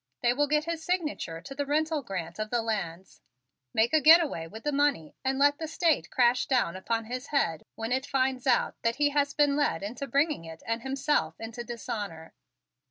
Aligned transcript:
They 0.23 0.33
will 0.33 0.47
get 0.47 0.63
his 0.65 0.83
signature 0.83 1.41
to 1.41 1.53
the 1.53 1.63
rental 1.63 2.01
grant 2.01 2.39
of 2.39 2.49
the 2.49 2.63
lands, 2.63 3.21
make 3.71 3.93
a 3.93 4.01
get 4.01 4.19
away 4.19 4.47
with 4.47 4.63
the 4.63 4.71
money 4.71 5.15
and 5.23 5.37
let 5.37 5.59
the 5.59 5.67
State 5.67 6.09
crash 6.09 6.47
down 6.47 6.75
upon 6.75 7.05
his 7.05 7.27
head 7.27 7.67
when 7.75 7.91
it 7.91 8.07
finds 8.07 8.47
out 8.47 8.75
that 8.81 8.95
he 8.95 9.09
has 9.11 9.35
been 9.35 9.55
led 9.55 9.83
into 9.83 10.07
bringing 10.07 10.43
it 10.43 10.63
and 10.65 10.81
himself 10.81 11.39
into 11.39 11.63
dishonor. 11.63 12.33